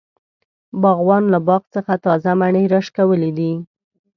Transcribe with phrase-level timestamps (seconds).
[0.81, 3.51] باغوان له باغ څخه تازه مڼی راشکولی دی.